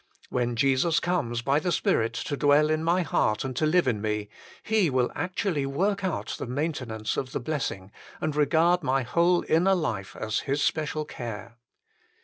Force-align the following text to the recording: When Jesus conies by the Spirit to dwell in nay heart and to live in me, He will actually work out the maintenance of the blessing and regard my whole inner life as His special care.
When 0.31 0.55
Jesus 0.55 0.99
conies 0.99 1.43
by 1.43 1.59
the 1.59 1.71
Spirit 1.71 2.13
to 2.15 2.35
dwell 2.35 2.71
in 2.71 2.83
nay 2.83 3.03
heart 3.03 3.43
and 3.45 3.55
to 3.55 3.67
live 3.67 3.87
in 3.87 4.01
me, 4.01 4.29
He 4.63 4.89
will 4.89 5.11
actually 5.13 5.67
work 5.67 6.03
out 6.03 6.33
the 6.39 6.47
maintenance 6.47 7.17
of 7.17 7.33
the 7.33 7.39
blessing 7.39 7.91
and 8.19 8.35
regard 8.35 8.81
my 8.81 9.03
whole 9.03 9.45
inner 9.47 9.75
life 9.75 10.15
as 10.15 10.39
His 10.49 10.63
special 10.63 11.05
care. 11.05 11.59